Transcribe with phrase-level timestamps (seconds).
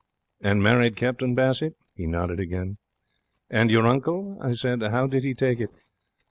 [0.41, 2.79] 'And married Captain Bassett?' He nodded again.
[3.51, 4.81] 'And your uncle?' I said.
[4.81, 5.69] 'How did he take it?'